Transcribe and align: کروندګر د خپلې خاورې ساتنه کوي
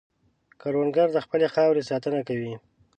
کروندګر 0.61 1.07
د 1.13 1.17
خپلې 1.25 1.47
خاورې 1.53 1.87
ساتنه 1.89 2.19
کوي 2.27 2.53